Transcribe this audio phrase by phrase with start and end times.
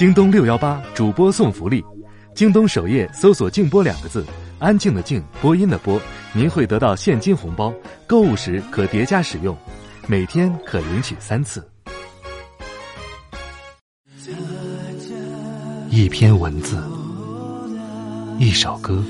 [0.00, 1.84] 京东六幺八主播送福利，
[2.34, 4.24] 京东首页搜索“静波”两个字，
[4.58, 6.00] 安静的静，播音的播，
[6.32, 7.70] 您会得到现金红包，
[8.06, 9.54] 购物时可叠加使用，
[10.06, 11.62] 每天可领取三次。
[15.90, 16.82] 一篇文字，
[18.38, 19.04] 一首歌，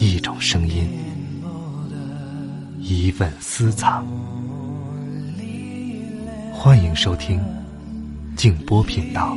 [0.00, 0.90] 一种声音，
[2.80, 4.04] 一份私藏。
[6.52, 7.40] 欢迎收听
[8.36, 9.34] 静波频道。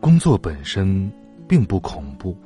[0.00, 1.10] 工作本身
[1.46, 2.36] 并不恐怖，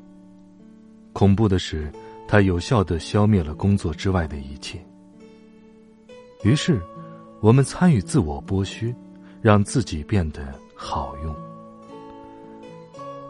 [1.15, 1.91] 恐怖的是
[2.29, 4.79] 它有效的消灭了工作之外的一切。
[6.45, 6.79] 于是，
[7.41, 8.95] 我们参与自我剥削，
[9.44, 11.36] 让自己变得好用。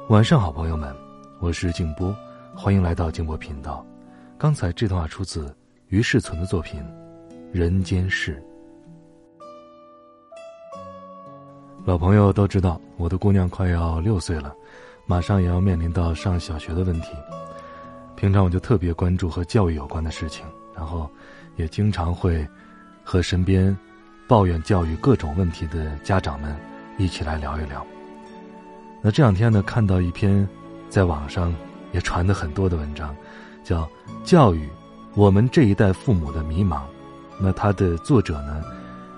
[0.09, 0.95] 晚上好，朋友们，
[1.41, 2.15] 我是静波，
[2.55, 3.85] 欢迎来到静波频道。
[4.39, 5.53] 刚才这段话出自
[5.89, 6.81] 于世存的作品
[7.51, 8.41] 《人间事》。
[11.85, 14.55] 老朋友都知道，我的姑娘快要六岁了，
[15.07, 17.09] 马上也要面临到上小学的问题。
[18.15, 21.11] 平常我就特别关注和教育有关的事情，然后
[21.57, 22.47] 也经常会
[23.03, 23.77] 和身边
[24.27, 26.57] 抱怨教育各种问题的家长们
[26.99, 27.85] 一起来聊一聊。
[29.03, 30.49] 那这两天呢，看到一篇
[30.89, 31.55] 在网上
[31.93, 33.15] 也传的很多的文章，
[33.63, 33.83] 叫
[34.25, 34.69] 《教育：
[35.15, 36.79] 我们这一代父母的迷茫》。
[37.39, 38.63] 那它的作者呢？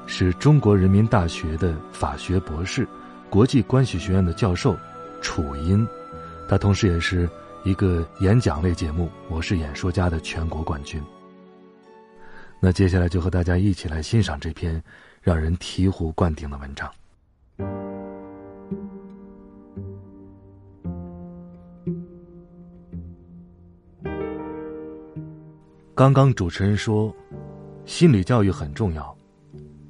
[0.09, 2.87] 是中国人民大学的法学博士、
[3.29, 4.77] 国际关系学院的教授
[5.21, 5.84] 楚音，
[6.49, 7.29] 他同时也是
[7.65, 11.03] 一个演讲类节目《我是演说家》的全国冠军。
[12.67, 14.83] 那接下来就和大家一起来欣赏这篇
[15.22, 16.92] 让人醍醐灌顶的文章。
[25.94, 27.15] 刚刚主持人说，
[27.84, 29.16] 心理教育很重要。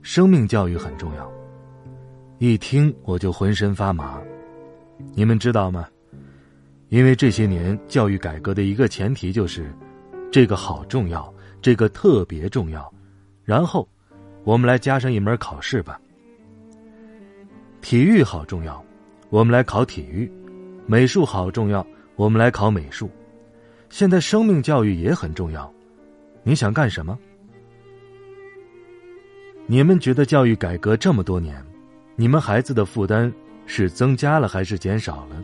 [0.03, 1.33] 生命教育很重要，
[2.37, 4.21] 一听我就浑身发麻。
[5.15, 5.89] 你们知道吗？
[6.91, 9.75] 因为这些年教育改革的一个前提就是，
[10.31, 12.93] 这个好重要，这个特别重要。
[13.45, 13.89] 然后，
[14.45, 16.01] 我们来加上一门考试吧。
[17.81, 18.85] 体育好重要，
[19.31, 20.29] 我们来考体育；
[20.87, 21.87] 美术好重要，
[22.17, 23.09] 我们来考美术。
[23.89, 25.73] 现在生命教育也很重要，
[26.43, 27.17] 你想干什么？
[29.67, 31.65] 你们觉得教育改革这么多年，
[32.17, 33.33] 你们孩子的负担
[33.67, 35.43] 是增加了还是减少了？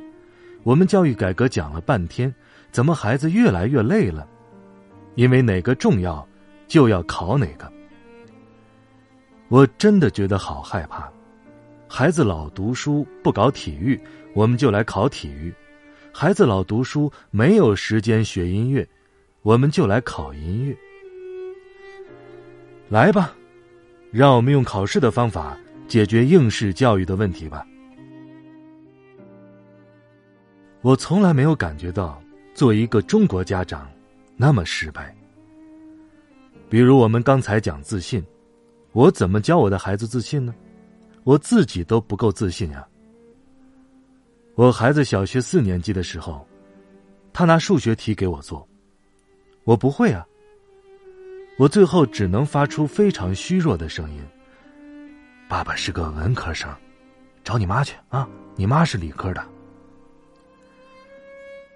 [0.65, 2.33] 我们教育改革讲了半天，
[2.73, 4.29] 怎么孩子越来越累了？
[5.15, 6.27] 因为哪个重要，
[6.69, 7.71] 就要考哪个。
[9.49, 11.11] 我真的觉得好害怕，
[11.89, 14.00] 孩子老读书不搞体育，
[14.34, 15.53] 我们就来考体育；
[16.12, 18.89] 孩子老读书没有时间学音乐，
[19.43, 20.77] 我们就来考音乐。
[22.89, 23.34] 来吧。
[24.11, 25.56] 让我们用考试的方法
[25.89, 27.67] 解决应试教育的问题吧。
[30.83, 33.91] 我从来没有感觉到做一个中国家长
[34.42, 35.14] 那么失败。
[36.69, 38.20] 比如我们刚才讲自信，
[38.91, 40.53] 我怎么教我的孩子自信呢？
[41.22, 42.84] 我自己都不够自信呀。
[44.56, 46.44] 我孩子小学四年级的时候，
[47.32, 48.69] 他拿数学题给我做，
[49.62, 50.26] 我不会啊。
[51.56, 54.20] 我最后只能发出非常虚弱的声音
[55.48, 56.69] ：“爸爸是个文科生，
[57.44, 58.28] 找你妈去啊！
[58.56, 59.47] 你妈是理科的。”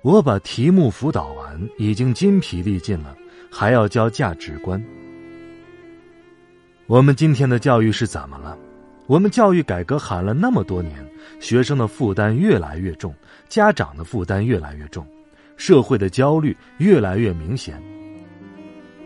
[0.06, 3.16] 我把题目辅导完，已经筋疲力尽了，
[3.50, 4.80] 还要教价值观。
[6.86, 8.56] 我们今天的教育是怎么了？
[9.08, 11.04] 我们教育改革喊了那么多年，
[11.40, 13.12] 学生的负担越来越重，
[13.48, 15.04] 家长的负担越来越重，
[15.56, 17.82] 社会的焦虑越来越明显。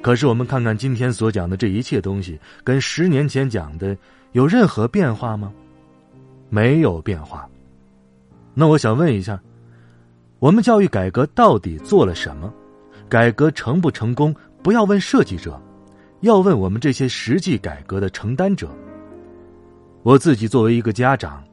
[0.02, 3.96] 可是我们看看今天所讲的这一切东西，跟十年前讲的
[4.32, 5.50] 有任何变化吗？
[6.50, 7.48] 没有变化。
[8.52, 9.40] 那我想问一下，
[10.40, 12.52] 我们教育改革到底做了什么？
[13.10, 14.34] 改革成不成功？
[14.62, 15.60] 不要问设计者，
[16.20, 18.68] 要问我们这些实际改革的承担者。
[20.02, 21.44] 我自己作为一个家长，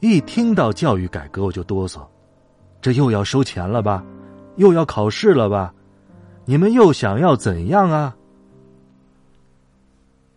[0.00, 2.00] 一听到教育改革我就哆嗦，
[2.80, 4.02] 这又要收钱了吧？
[4.56, 5.74] 又要考试了吧？
[6.46, 8.16] 你们又想要怎样啊？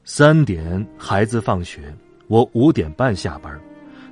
[0.03, 1.81] 三点孩子放学，
[2.27, 3.57] 我五点半下班，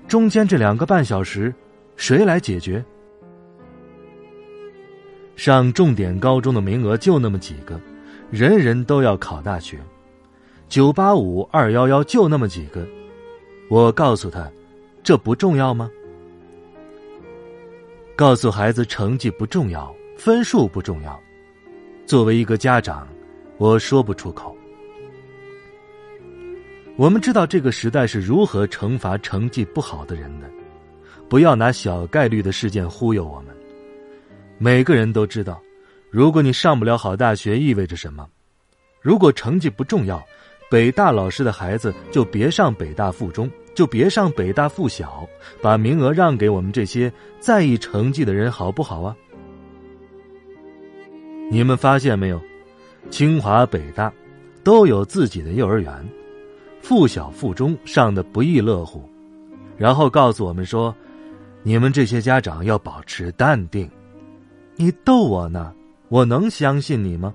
[0.07, 1.53] 中间这两个半小时，
[1.97, 2.83] 谁来解决？
[5.35, 7.79] 上重点高中的名额就那么几个，
[8.29, 9.79] 人人都要考大学，
[10.69, 12.85] 九八五二幺幺就那么几个，
[13.69, 14.49] 我告诉他，
[15.03, 15.89] 这不重要吗？
[18.15, 21.19] 告诉孩子成绩不重要，分数不重要。
[22.05, 23.07] 作为一个家长，
[23.57, 24.55] 我说不出口。
[26.97, 30.47] 我们知道这个时代是如何惩罚成绩不好的人的，
[31.27, 33.55] 不要拿小概率的事件忽悠我们。
[34.63, 35.59] 每个人都知道，
[36.11, 38.29] 如果你上不了好大学，意味着什么？
[39.01, 40.23] 如果成绩不重要，
[40.69, 45.27] 北大老师的孩子就别上北大附中，就别上北大附小，
[45.63, 49.17] 把名额让给我们这些在意成绩的人，好不好啊？
[51.49, 52.39] 你们发现没有？
[53.09, 54.13] 清华、北大
[54.63, 56.07] 都有自己的幼儿园。
[56.83, 59.09] 附小附中上的不亦乐乎，
[59.75, 60.95] 然后告诉我们说
[61.63, 63.89] ：“你们这些家长要保持淡定。”
[64.81, 65.71] 你逗我呢？
[66.09, 67.31] 我能相信你吗？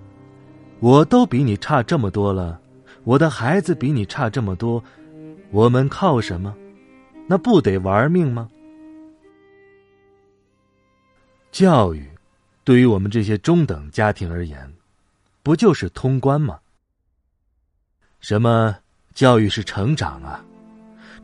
[0.80, 2.60] 我都比你差这么多了，
[3.04, 4.82] 我的孩子比你差这么多，
[5.52, 6.52] 我们靠什么？
[7.28, 8.50] 那不得玩命吗？
[11.52, 12.04] 教育，
[12.64, 14.68] 对于我们这些中等家庭而言，
[15.44, 16.58] 不就是通关吗？
[18.18, 18.76] 什么？
[19.14, 20.44] 教育是成长啊，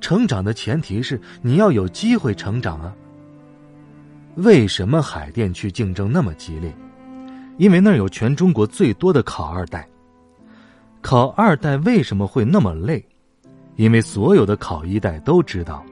[0.01, 2.95] 成长的前提是你要有机会成长啊。
[4.37, 6.75] 为什么海淀区竞争那么激烈？
[7.59, 9.87] 因为那儿有全中国最多的考二代。
[11.01, 13.05] 考二代为什么会那么累？
[13.77, 15.85] 因为所有的考一代都知道，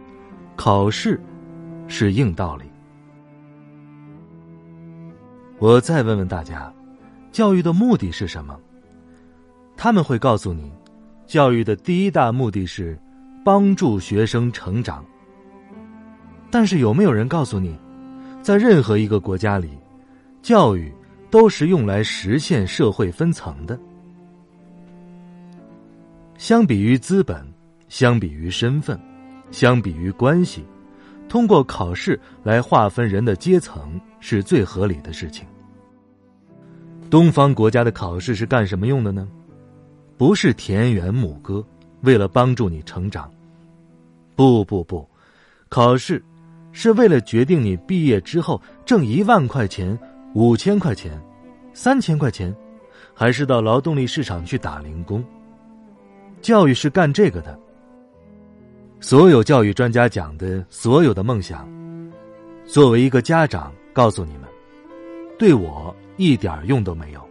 [0.57, 1.21] 考试
[1.87, 2.65] 是硬道理。
[5.59, 6.73] 我再问问大家，
[7.33, 8.59] 教育的目的是什么？
[9.77, 10.73] 他们会告诉你。
[11.27, 12.99] 教育的第一大目的是
[13.45, 15.05] 帮助学生成长。
[16.51, 17.79] 但是有没有人告诉你，
[18.43, 19.71] 在任何一个国家里，
[20.43, 20.93] 教育
[21.31, 23.79] 都是用来实现社会分层的？
[26.39, 27.47] 相比于资本，
[27.89, 28.99] 相比于身份，
[29.51, 30.65] 相比于关系，
[31.29, 35.47] 通过考试来划分人的阶层是最合理的事情。
[37.11, 39.29] 东方国家的考试是干什么用的呢？
[40.17, 41.65] 不是田园牧歌，
[42.03, 43.31] 为了帮助你成长。
[44.35, 45.07] 不不不，
[45.69, 46.25] 考试
[46.73, 49.99] 是为了决定你毕业之后挣一万块钱、
[50.35, 51.21] 五千块钱、
[51.73, 52.55] 三千块钱，
[53.15, 55.25] 还是到劳动力市场去打零工。
[56.41, 57.59] 教育是干这个的。
[59.01, 61.69] 所有教育专家讲的所有的梦想，
[62.67, 64.43] 作为一个家长告诉你们，
[65.39, 67.29] 对我一点用都没有。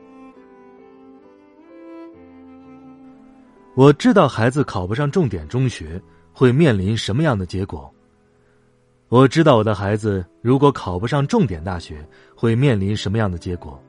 [3.75, 6.01] 我知道孩子考不上重点中学
[6.33, 7.89] 会面临什么样的结果。
[9.09, 13.81] 我知道我的孩子如果考不上重点大学会面临什么样的结果。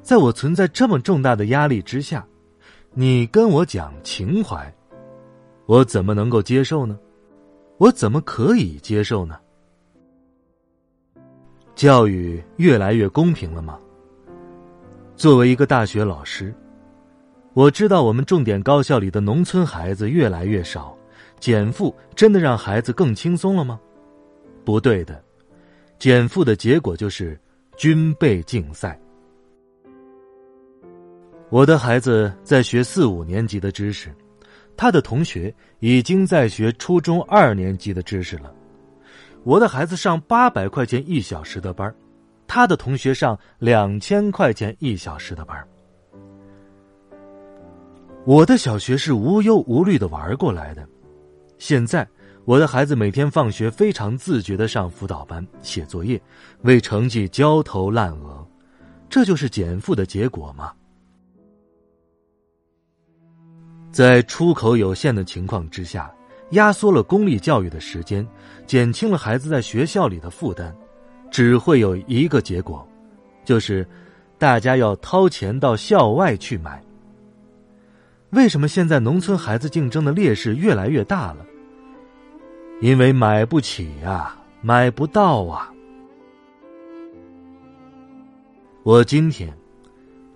[0.00, 2.26] 在我存在这么重大的压力之下，
[2.94, 4.74] 你跟我讲情怀，
[5.66, 6.98] 我怎么能够接受呢？
[7.76, 9.38] 我怎么可以接受呢？
[11.74, 13.78] 教育越来越公平了吗？
[15.14, 16.54] 作为一个大学老师。
[17.52, 20.96] 我知道我们重点高校里的农村孩子越来越少，
[21.38, 23.78] 减负真的让孩子更轻松了吗？
[24.64, 25.22] 不对的，
[25.98, 27.38] 减负的结果就是
[27.76, 28.98] 军备竞赛。
[31.48, 34.14] 我的孩子在学四五年级的知识，
[34.76, 38.54] 他的同学已经在学初中二年级的知识了。
[39.44, 41.94] 我的孩子上八百块钱一小时的班，
[42.46, 45.62] 他的同学上两千块钱一小时的班。
[48.24, 50.88] 我的小学是无忧无虑的玩过来的，
[51.58, 52.08] 现在
[52.44, 56.20] 我的孩子每天放学非常自觉的上辅导班写作业，
[56.62, 58.44] 为成绩焦头烂额，
[59.08, 60.72] 这就是减负的结果吗？
[63.92, 66.12] 在出口有限的情况之下，
[66.50, 68.26] 压缩了公立教育的时间，
[68.66, 70.74] 减轻了孩子在学校里的负担，
[71.30, 72.84] 只会有一个结果，
[73.44, 73.86] 就是
[74.36, 76.82] 大家要掏钱到校外去买。
[78.30, 81.46] 为什么现在农村孩子竞争的劣势越来越大了？
[82.82, 85.72] 因为买不起呀，买不到啊！
[88.82, 89.56] 我今天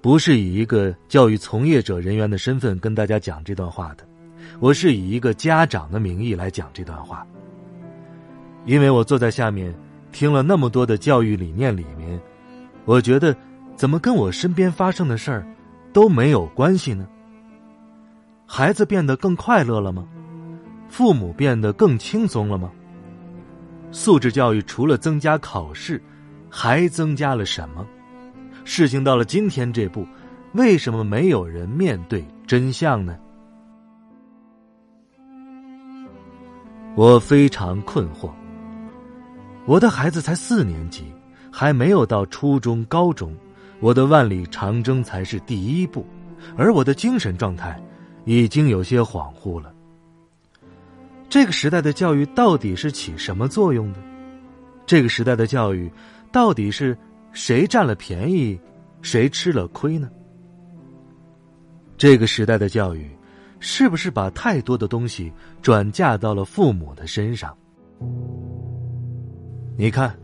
[0.00, 4.06] 不是以一个教育从业者人员的身份跟大家讲这段话的，
[4.60, 7.26] 我是以一个家长的名义来讲这段话。
[8.64, 9.74] 因为我坐在下面
[10.12, 12.20] 听了那么多的教育理念里面，
[12.84, 13.34] 我觉得
[13.74, 15.44] 怎么跟我身边发生的事儿
[15.92, 17.08] 都没有关系呢？
[18.46, 20.06] 孩子变得更快乐了吗？
[20.96, 22.72] 父母变得更轻松了吗？
[23.90, 26.02] 素质教育除了增加考试，
[26.48, 27.86] 还增加了什么？
[28.64, 30.06] 事情到了今天这步，
[30.54, 33.14] 为什么没有人面对真相呢？
[36.94, 38.30] 我非常困惑。
[39.66, 41.04] 我的孩子才四年级，
[41.52, 43.36] 还没有到初中、高中，
[43.80, 46.06] 我的万里长征才是第一步，
[46.56, 47.78] 而我的精神状态
[48.24, 49.75] 已经有些恍惚了。
[51.36, 54.00] 这个时代的教育到底是起什么作用的？
[54.86, 55.92] 这个时代的教育
[56.32, 56.96] 到底是
[57.30, 58.58] 谁占了便宜，
[59.02, 60.08] 谁吃了亏呢？
[61.98, 63.14] 这个时代的教育
[63.60, 67.54] 是不是把太多的东西转嫁到了父母的身上？
[69.76, 70.18] 你看，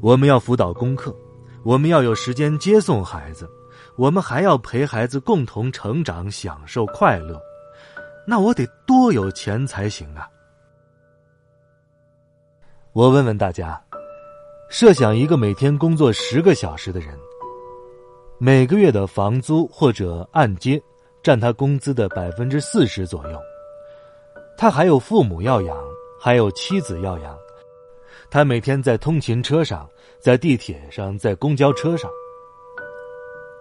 [0.00, 1.14] 我们要辅导功课，
[1.62, 3.48] 我们要有时间接送孩子，
[3.96, 7.40] 我们还要陪孩子共同成长、享受快乐，
[8.26, 10.28] 那我得多有钱才行啊！
[12.96, 13.78] 我问问大家，
[14.70, 17.14] 设想一个每天工作十个小时的人，
[18.38, 20.82] 每个月的房租或者按揭
[21.22, 23.38] 占他工资的百分之四十左右，
[24.56, 25.76] 他还有父母要养，
[26.18, 27.36] 还有妻子要养，
[28.30, 29.86] 他每天在通勤车上，
[30.18, 32.10] 在地铁上，在公交车上。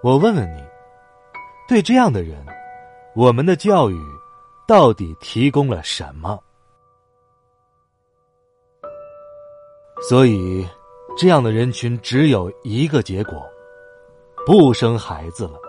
[0.02, 0.64] 我问问你，
[1.68, 2.42] 对这样的人，
[3.14, 4.00] 我们的教育
[4.66, 6.40] 到底提供了什么？
[10.02, 10.68] 所以，
[11.18, 13.44] 这样的人群只有一个结果：
[14.46, 15.60] 不生孩子了。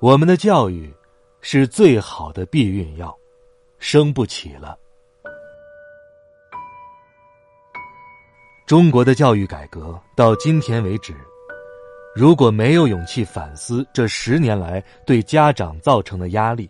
[0.00, 0.92] 我们的教育
[1.40, 3.16] 是最好的避孕药，
[3.78, 4.76] 生不起了。
[8.66, 11.14] 中国的教育改革到今天为止，
[12.14, 16.68] 如果没有勇气反思这十年来对家长造成的压力，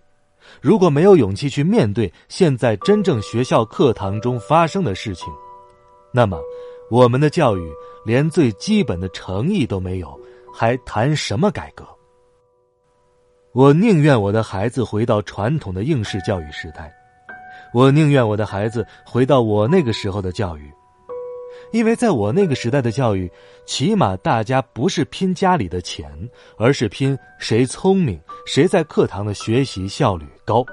[0.61, 5.33] 如果没有勇气去面对现在真正学校课堂中发生的事情，
[6.19, 6.43] 那么，
[6.91, 7.73] 我们的教育
[8.05, 10.21] 连最基本的诚意都没有，
[10.53, 11.87] 还谈什么改革？
[13.53, 16.93] 我宁愿我的孩子回到传统的应试教育时代，
[17.73, 20.69] 我宁愿我的孩子回到我那个时候的教育，
[21.71, 23.31] 因为在我那个时代的教育，
[23.65, 26.11] 起码大家不是拼家里的钱，
[26.57, 30.67] 而是拼谁聪明，谁在课堂的学习效率高。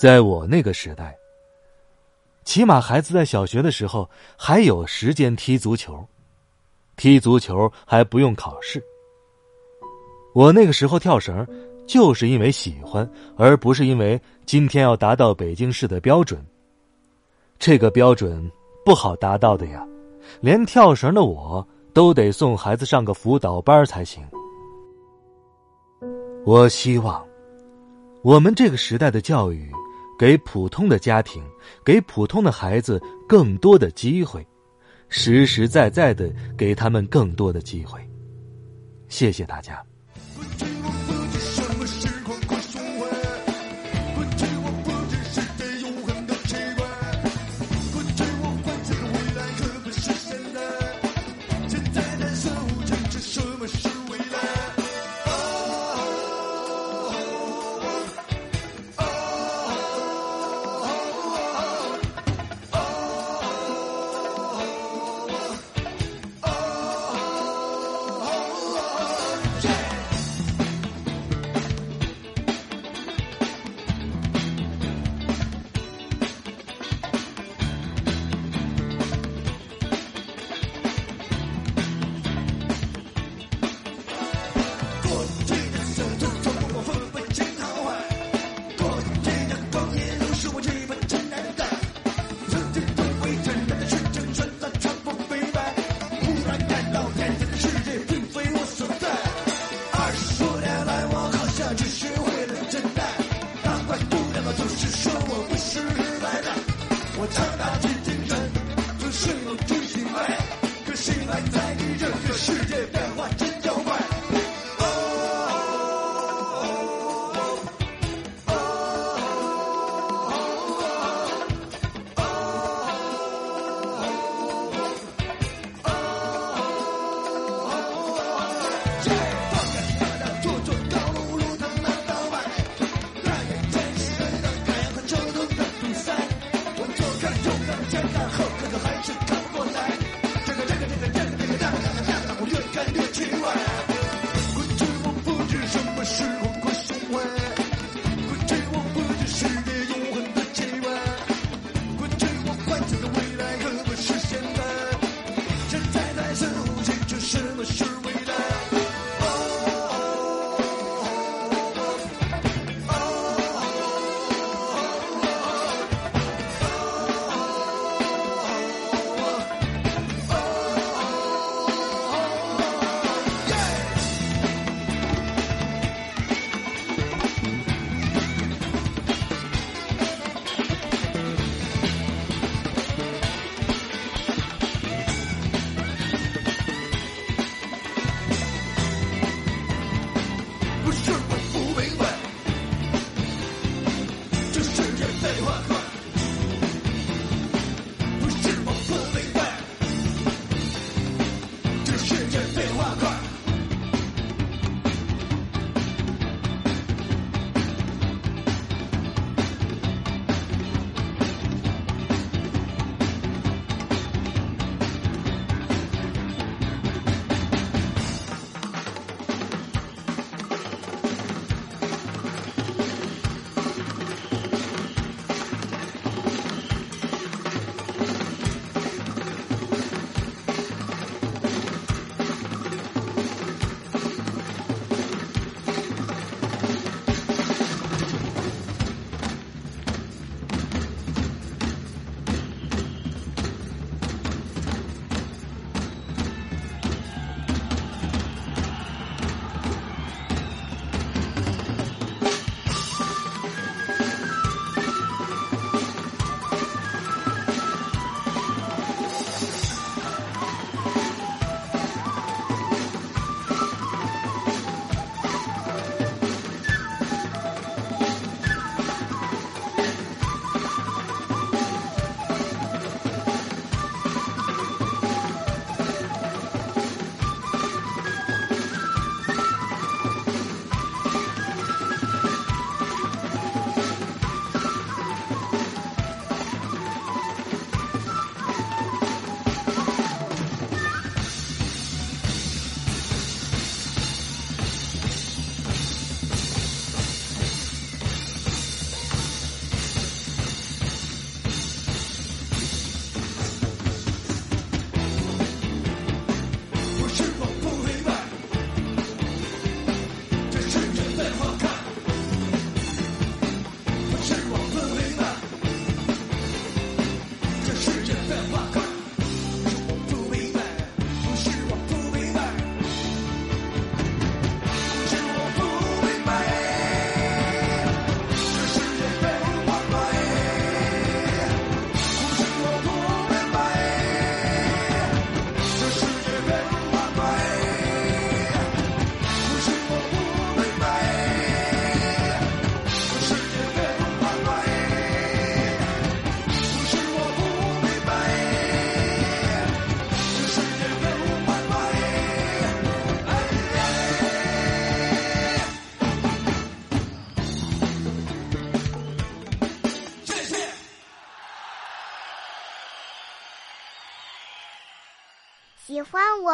[0.00, 1.14] 在我那个时代。
[2.44, 6.06] 起码孩子在小学的时候还有时间踢足球，
[6.94, 8.82] 踢足球还不用考试。
[10.34, 11.46] 我那个时候跳绳，
[11.86, 16.44] 就是因为喜欢，而不是因为今天要达到北京市的标准。
[17.58, 18.50] 这个标准
[18.84, 19.86] 不好达到的呀，
[20.40, 24.22] 连跳绳的我都得送孩子上个辅导班才行。
[26.44, 27.24] 我希望，
[28.22, 29.72] 我们这个时代的教育。
[30.18, 31.42] 给普通的家庭，
[31.84, 34.46] 给普通的孩子更多的机会，
[35.08, 38.00] 实实在在的给他们更多的机会。
[39.08, 39.93] 谢谢大家。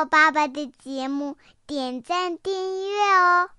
[0.04, 1.36] 爸爸的节目，
[1.66, 3.50] 点赞订阅哦。